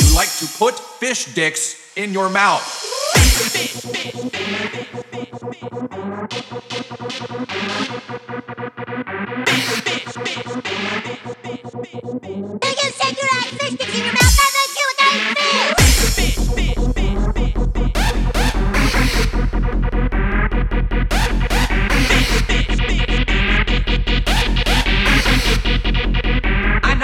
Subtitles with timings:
[0.00, 2.62] You like to put fish dicks in your mouth.
[19.76, 20.13] Thank you.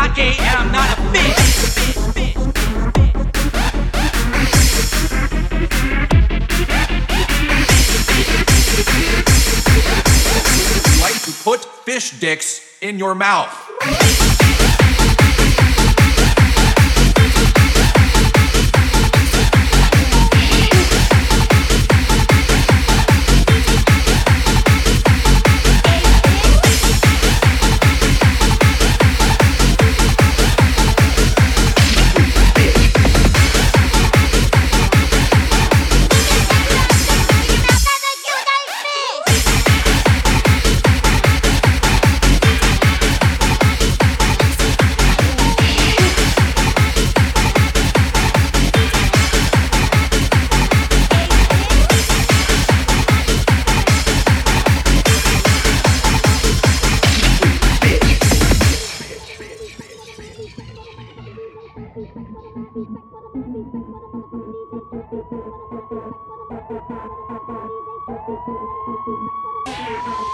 [0.01, 1.37] not gay and I'm not a bitch.
[11.03, 14.30] Like to put fish dicks in your mouth.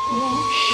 [0.09, 0.66] Yeah.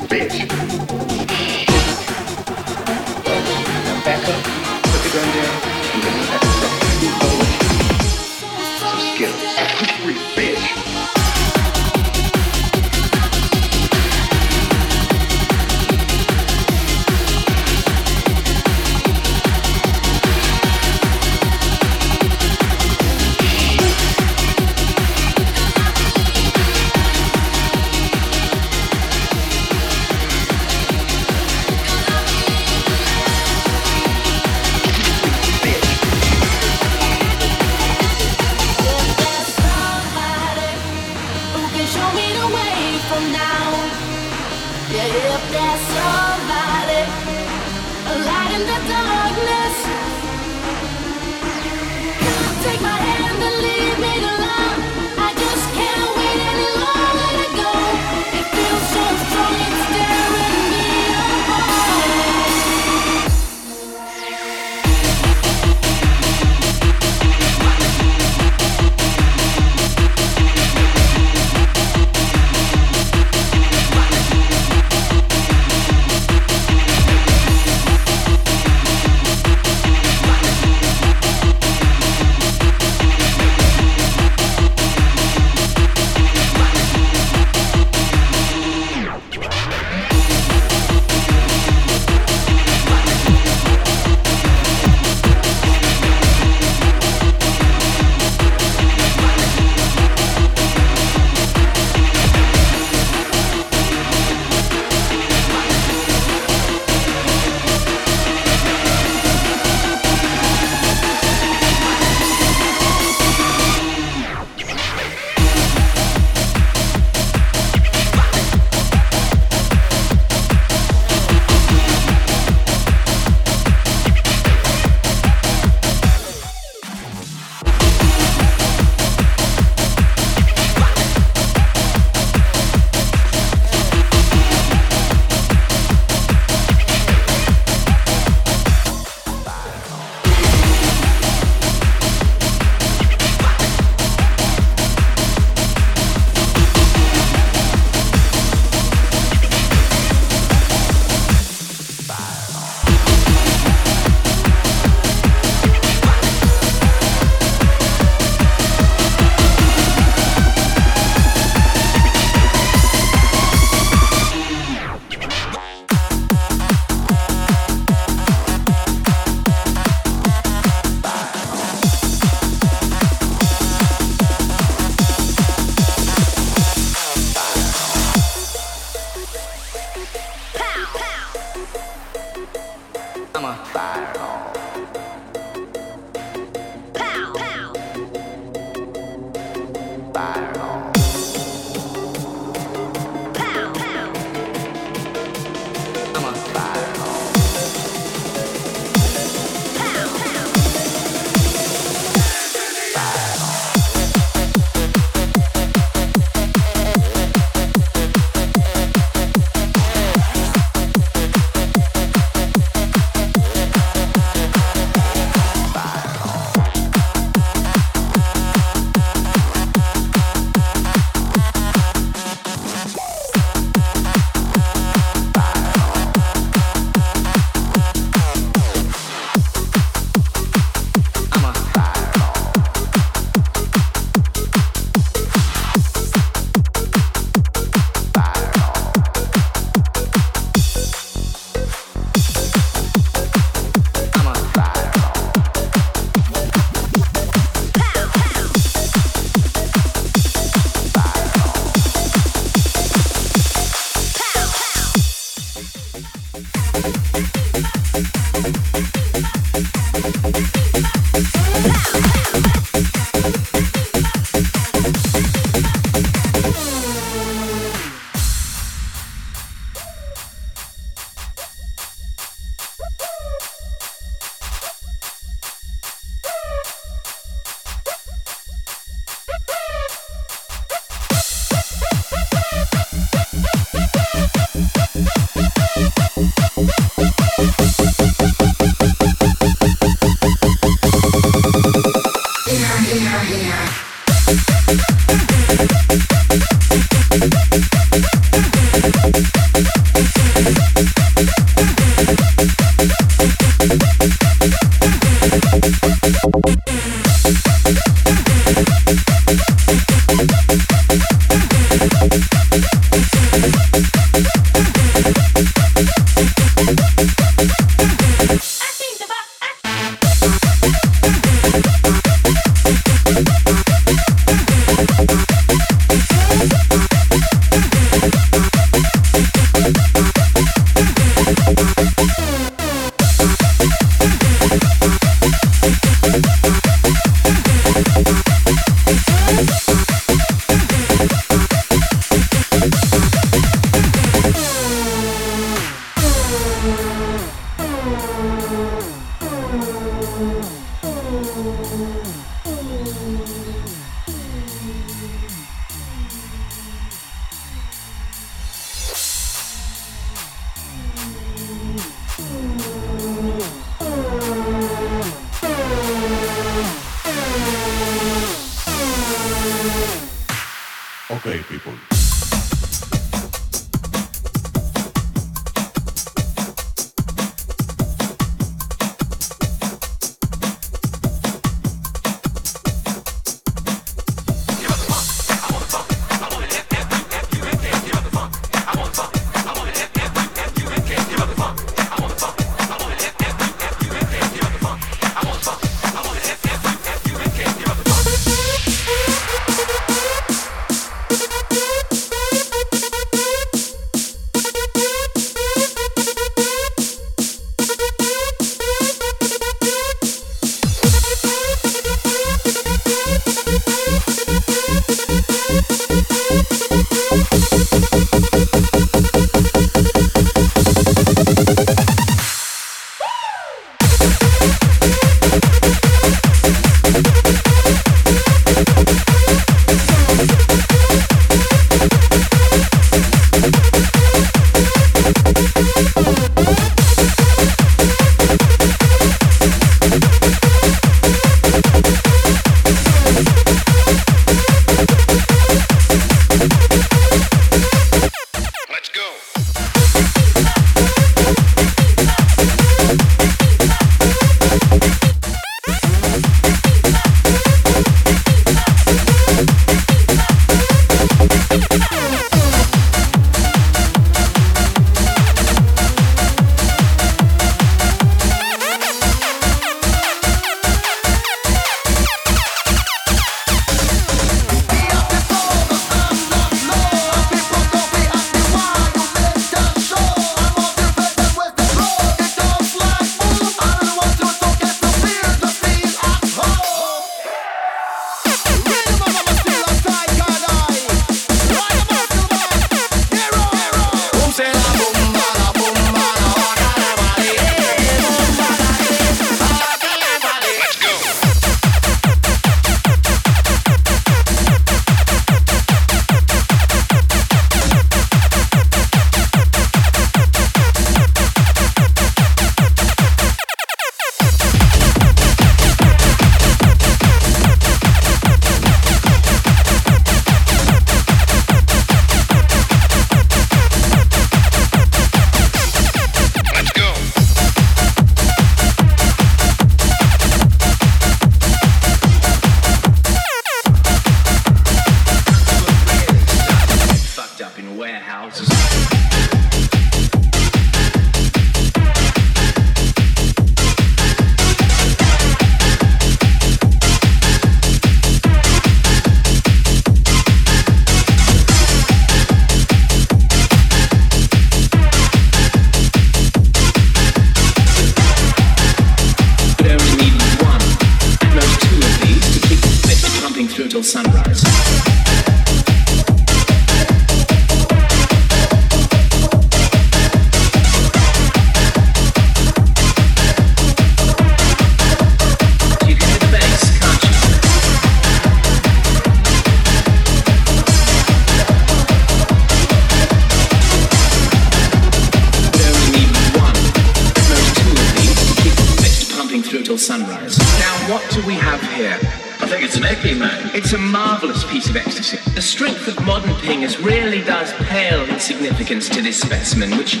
[598.42, 600.00] Significance to this specimen, which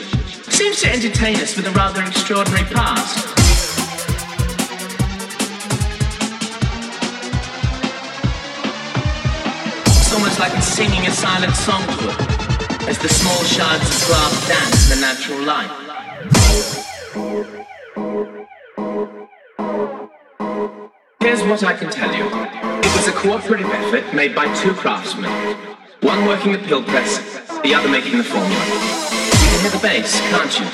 [0.50, 3.28] seems to entertain us with a rather extraordinary past.
[9.86, 14.08] It's almost like it's singing a silent song to it, as the small shards of
[14.08, 15.70] glass dance in the natural light.
[21.20, 22.24] Here's what I can tell you.
[22.26, 25.71] It was a cooperative effort made by two craftsmen.
[26.02, 27.20] One working the pill press,
[27.62, 28.64] the other making the formula.
[28.66, 30.66] You can hear the bass, can't you?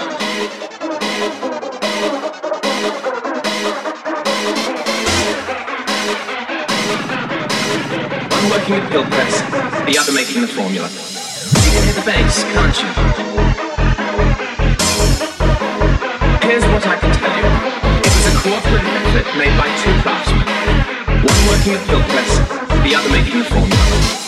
[8.33, 9.43] One working the pill press,
[9.85, 10.88] the other making the formula.
[10.88, 12.88] You can hear the bass, can't you?
[16.49, 17.45] Here's what I can tell you.
[18.01, 20.47] It was a cooperative effort made by two craftsmen.
[21.21, 22.33] One working the pill press,
[22.83, 24.28] the other making the formula.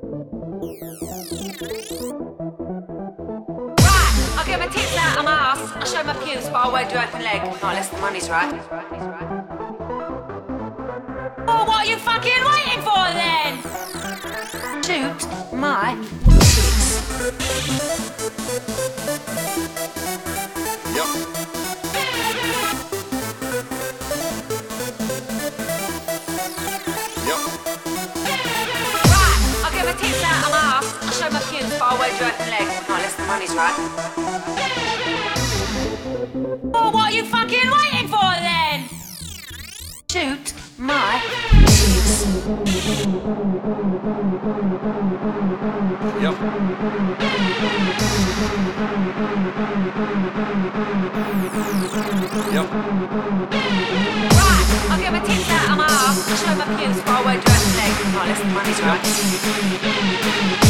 [0.00, 0.14] Right,
[4.36, 5.72] I'll get my tits out ass.
[5.74, 6.14] I'll show my
[6.48, 7.42] but I won't do open leg.
[7.42, 8.52] Not unless the money's right.
[11.46, 13.78] Well, oh, what are you fucking waiting for then?
[14.88, 15.94] shoot my
[20.94, 21.47] but
[31.80, 32.66] I won't do open leg.
[32.88, 33.74] Not unless the money's right.
[36.74, 38.88] Oh, what are you fucking waiting for then?
[40.10, 41.22] Shoot my.
[46.20, 46.34] Yep.
[52.52, 52.66] Yep.
[54.34, 57.10] Right, I'll get my tits out of my ass, I'll show my pubes, but I
[57.24, 57.92] won't do open leg.
[58.12, 58.80] Not unless the money's
[60.62, 60.67] right.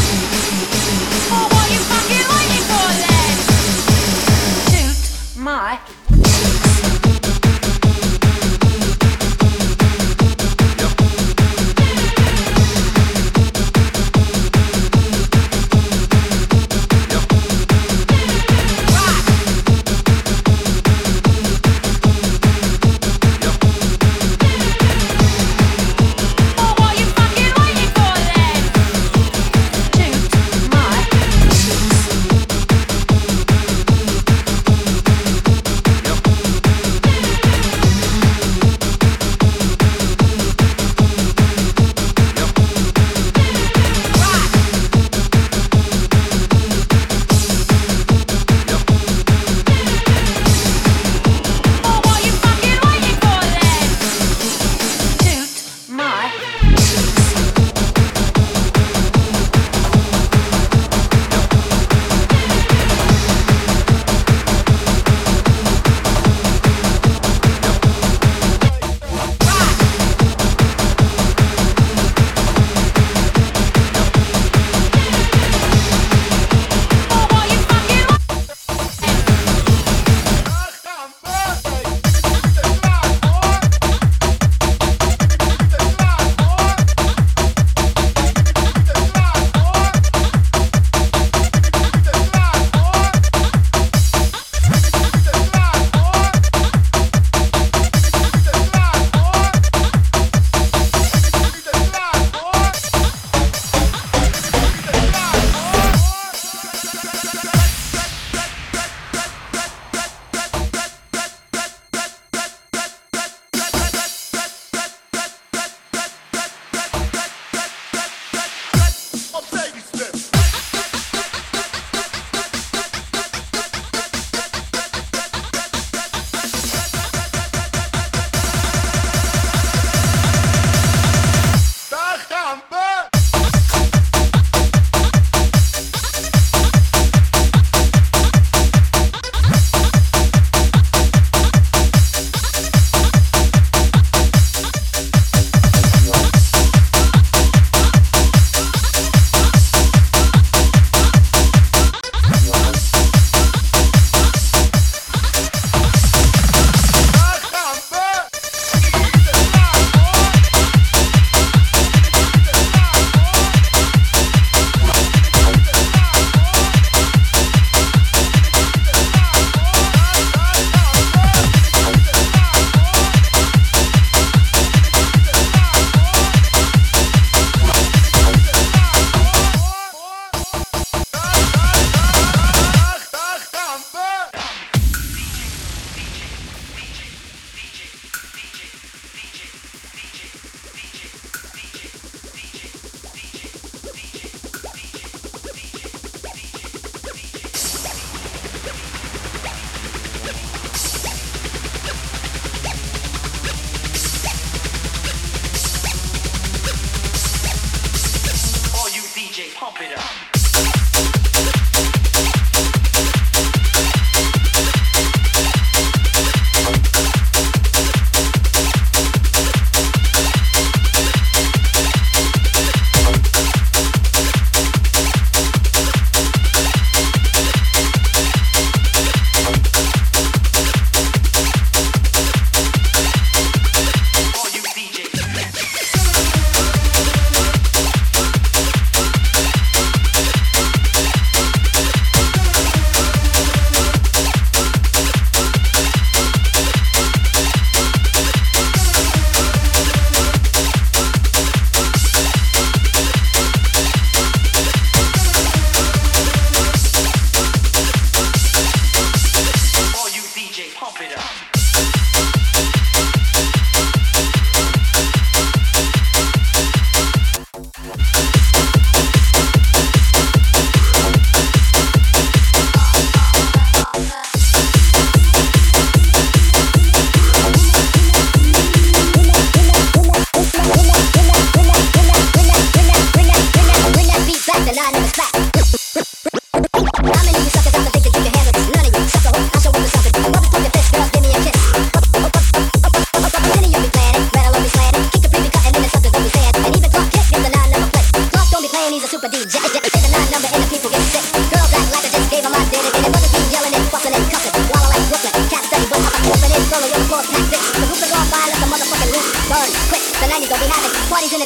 [5.45, 5.98] Waiting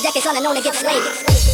[0.04, 1.53] jackets on and on to get slayed.